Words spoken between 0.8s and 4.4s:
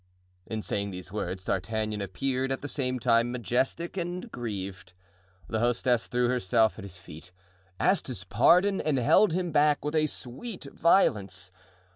these words D'Artagnan appeared at the same time majestic and